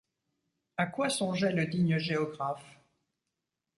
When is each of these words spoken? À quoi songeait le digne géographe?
À 0.77 0.87
quoi 0.87 1.09
songeait 1.11 1.51
le 1.51 1.67
digne 1.67 1.99
géographe? 1.99 2.65